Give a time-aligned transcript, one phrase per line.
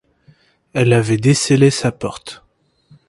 [0.73, 2.43] Elle avait descellé sa porte.